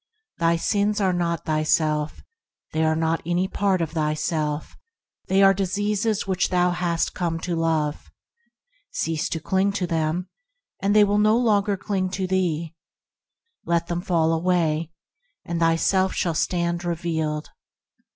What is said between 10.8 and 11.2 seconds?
and they will